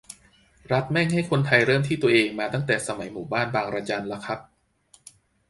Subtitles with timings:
[0.71, 4.39] "รัฐแม่งให้คนไทยเริ่มที่ตัวเองมาตั้งแต่สมัยหมู่บ้านบางระจันละครับ"